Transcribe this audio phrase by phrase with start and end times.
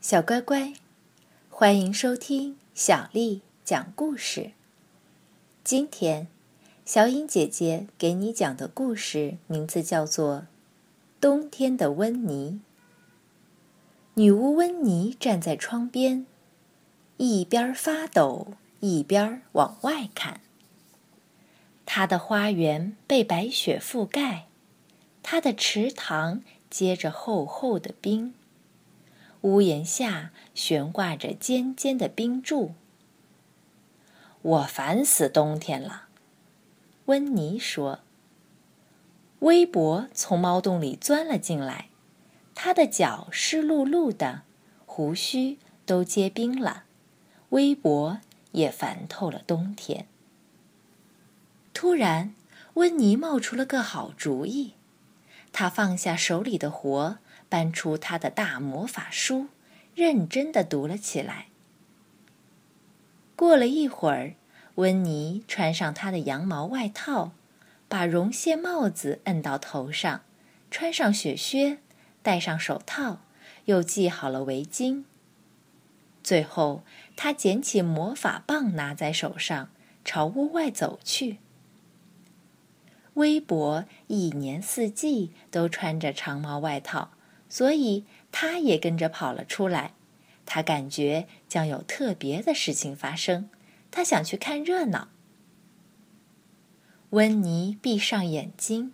[0.00, 0.72] 小乖乖，
[1.50, 4.52] 欢迎收听小丽讲故事。
[5.62, 6.26] 今天，
[6.86, 10.36] 小颖姐姐给你讲的故事名字叫做
[11.20, 12.52] 《冬天的温妮》。
[14.14, 16.24] 女巫温妮站在窗边，
[17.18, 20.40] 一边发抖，一边往外看。
[21.84, 24.46] 她的花园被白雪覆盖，
[25.22, 26.40] 她的池塘
[26.70, 28.32] 结着厚厚的冰。
[29.42, 32.74] 屋檐下悬挂着尖尖的冰柱。
[34.42, 36.04] 我烦死冬天了，
[37.06, 38.00] 温妮说。
[39.40, 41.88] 微博从猫洞里钻了进来，
[42.54, 44.42] 他的脚湿漉漉的，
[44.84, 46.84] 胡须都结冰了。
[47.50, 48.18] 微博
[48.52, 50.06] 也烦透了冬天。
[51.72, 52.34] 突然，
[52.74, 54.74] 温妮冒出了个好主意，
[55.52, 57.16] 他放下手里的活。
[57.50, 59.48] 搬出他的大魔法书，
[59.94, 61.48] 认真的读了起来。
[63.36, 64.34] 过了一会儿，
[64.76, 67.32] 温妮穿上他的羊毛外套，
[67.88, 70.22] 把绒线帽子摁到头上，
[70.70, 71.78] 穿上雪靴，
[72.22, 73.20] 戴上手套，
[73.64, 75.04] 又系好了围巾。
[76.22, 76.84] 最后，
[77.16, 79.70] 他捡起魔法棒，拿在手上，
[80.04, 81.38] 朝屋外走去。
[83.14, 87.10] 微博一年四季都穿着长毛外套。
[87.50, 89.92] 所以，他也跟着跑了出来。
[90.46, 93.50] 他感觉将有特别的事情发生，
[93.90, 95.08] 他想去看热闹。
[97.10, 98.92] 温妮闭上眼睛，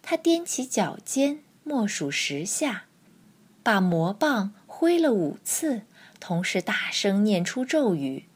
[0.00, 2.84] 他踮起脚尖，默数十下，
[3.64, 5.82] 把魔棒挥了五次，
[6.20, 8.26] 同时大声念出咒语：“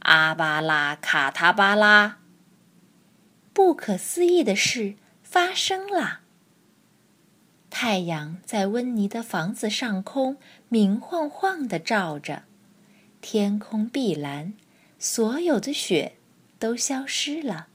[0.00, 2.18] 阿巴拉卡塔巴拉。”
[3.52, 6.21] 不可思议的事发生了。
[7.74, 10.36] 太阳在温妮的房子上空
[10.68, 12.42] 明晃晃地照着，
[13.22, 14.52] 天空碧蓝，
[14.98, 16.12] 所有的雪
[16.58, 17.68] 都消失了。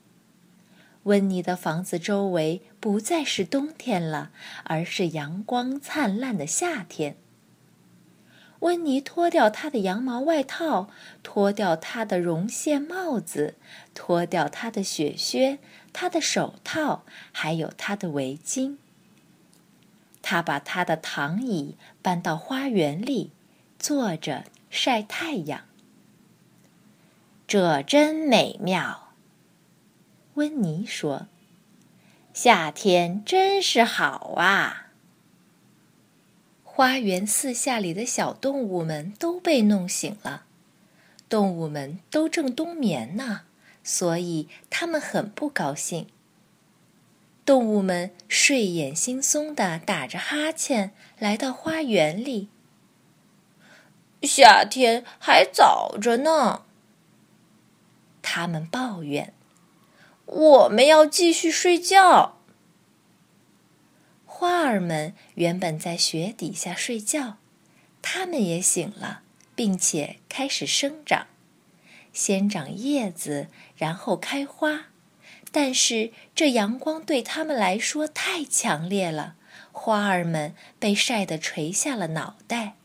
[1.03, 4.29] 温妮的房子周围不再是冬天了，
[4.65, 7.17] 而是阳光灿烂的夏天。
[8.59, 10.89] 温妮脱掉她的羊毛外套，
[11.23, 13.55] 脱掉她的绒线帽子，
[13.95, 15.57] 脱掉她的雪靴、
[15.91, 18.77] 她的手套，还有她的围巾。
[20.29, 23.31] 他把他的躺椅搬到花园里，
[23.79, 25.61] 坐着晒太阳。
[27.47, 29.13] 这真美妙，
[30.33, 31.27] 温妮说
[32.35, 34.87] ：“夏天真是好啊！”
[36.61, 40.43] 花园四下里的小动物们都被弄醒了，
[41.29, 43.43] 动物们都正冬眠呢，
[43.81, 46.07] 所以他们很不高兴。
[47.57, 52.49] 动物们睡眼惺忪地打着哈欠来到花园里。
[54.21, 56.65] 夏天还早着呢，
[58.21, 59.33] 他们抱怨
[60.27, 62.37] ：“我们要继续睡觉。”
[64.23, 67.37] 花儿们原本在雪底下睡觉，
[68.03, 69.23] 它们也醒了，
[69.55, 71.25] 并且开始生长，
[72.13, 74.89] 先长叶子，然后开花。
[75.59, 79.33] 但是这阳光对他们来说太强烈了，
[79.71, 82.75] 花儿们被晒得垂下了脑袋，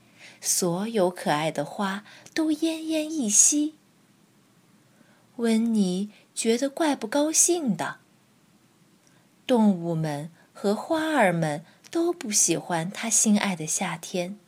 [0.40, 3.74] 所有可爱的花都奄奄一息。
[5.36, 7.98] 温妮觉得怪不高兴的。
[9.46, 14.38] 动物们和花儿们都不喜欢他心爱的夏天。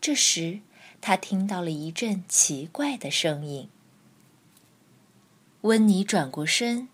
[0.00, 0.60] 这时，
[1.00, 3.68] 他听到了一阵奇怪的声音。
[5.62, 6.88] 温妮转过身。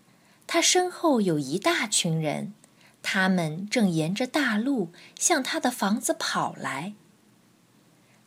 [0.47, 2.53] 他身后有一大群人，
[3.01, 6.93] 他们正沿着大路向他的房子跑来。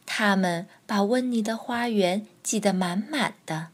[0.04, 3.68] 他们把温妮的花园挤得满满的，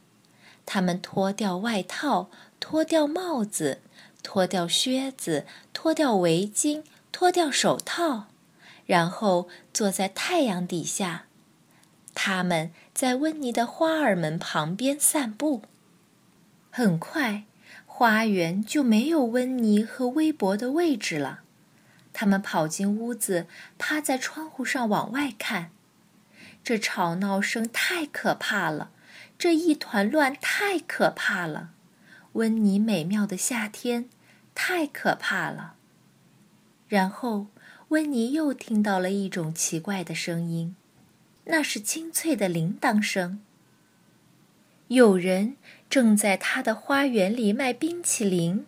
[0.66, 2.28] 他们脱掉外套，
[2.58, 3.80] 脱掉帽子，
[4.22, 8.26] 脱掉靴子，脱掉围巾，脱掉手套，
[8.84, 11.26] 然后坐在太阳底下。
[12.14, 15.62] 他们在温妮的花儿们旁边散步。
[16.70, 17.44] 很快。
[17.96, 21.42] 花园就没有温妮和微博的位置了。
[22.12, 23.46] 他们跑进屋子，
[23.78, 25.70] 趴在窗户上往外看。
[26.64, 28.90] 这吵闹声太可怕了，
[29.38, 31.70] 这一团乱太可怕了。
[32.32, 34.08] 温妮美妙的夏天
[34.56, 35.76] 太可怕了。
[36.88, 37.46] 然后，
[37.90, 40.74] 温妮又听到了一种奇怪的声音，
[41.44, 43.40] 那是清脆的铃铛声。
[44.94, 45.56] 有人
[45.90, 48.66] 正在他的花园里卖冰淇淋。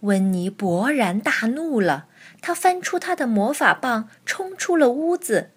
[0.00, 2.06] 温妮勃然大怒了，
[2.40, 5.50] 他翻出他的魔法棒，冲出了屋子。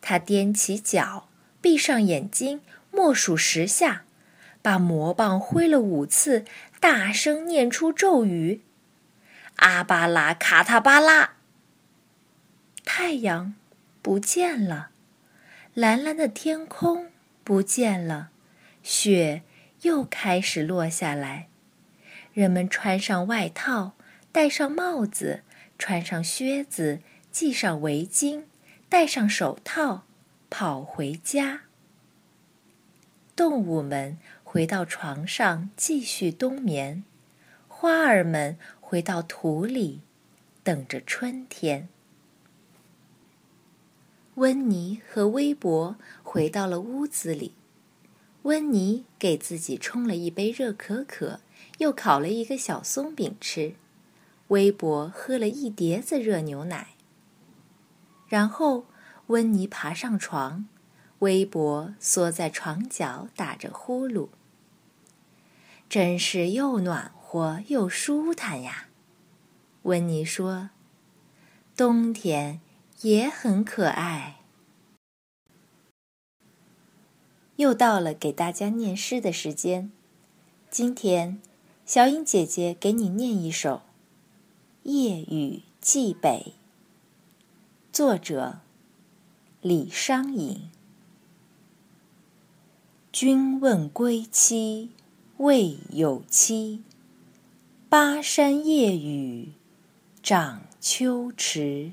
[0.00, 1.28] 他踮起脚，
[1.60, 4.04] 闭上眼睛，默数十下，
[4.62, 6.44] 把魔棒挥了五次，
[6.80, 8.62] 大声念出咒语
[9.56, 11.34] ：“阿巴拉卡塔巴拉。”
[12.84, 13.54] 太阳
[14.00, 14.90] 不见了，
[15.74, 17.09] 蓝蓝的天空
[17.50, 18.30] 不见了，
[18.80, 19.42] 雪
[19.82, 21.48] 又开始落下来。
[22.32, 23.94] 人们穿上外套，
[24.30, 25.42] 戴上帽子，
[25.76, 27.00] 穿上靴子，
[27.32, 28.44] 系上围巾，
[28.88, 30.04] 戴上手套，
[30.48, 31.62] 跑回家。
[33.34, 37.02] 动物们回到床上继续冬眠，
[37.66, 40.02] 花儿们回到土里，
[40.62, 41.88] 等着春天。
[44.36, 47.54] 温妮和微博回到了屋子里，
[48.42, 51.40] 温妮给自己冲了一杯热可可，
[51.78, 53.74] 又烤了一个小松饼吃。
[54.48, 56.94] 微博喝了一碟子热牛奶。
[58.28, 58.86] 然后，
[59.26, 60.66] 温妮爬上床，
[61.18, 64.28] 微博缩在床角打着呼噜。
[65.88, 68.86] 真是又暖和又舒坦呀，
[69.82, 70.70] 温妮说
[71.76, 72.60] ：“冬天。”
[73.02, 74.40] 也很可爱。
[77.56, 79.90] 又到了给大家念诗的时间，
[80.70, 81.40] 今天
[81.86, 83.76] 小颖姐姐给你念一首
[84.82, 86.54] 《夜雨寄北》，
[87.92, 88.60] 作者
[89.60, 90.70] 李商隐。
[93.12, 94.90] 君问归期
[95.38, 96.82] 未有期，
[97.88, 99.52] 巴山夜雨
[100.22, 101.92] 涨秋池。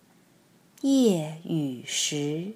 [0.81, 2.53] 夜雨时，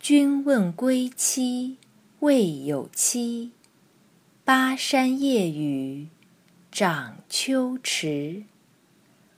[0.00, 1.76] 君问归期
[2.20, 3.52] 未有期，
[4.42, 6.08] 巴山夜雨
[6.72, 8.44] 涨秋池。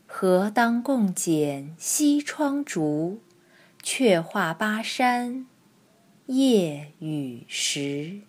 [0.07, 3.21] 何当共剪西窗烛，
[3.83, 5.49] 却话巴山
[6.27, 8.21] 夜雨时。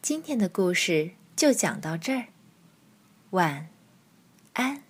[0.00, 2.28] 今天的故事就讲到这儿，
[3.32, 3.68] 晚。
[4.54, 4.89] 安。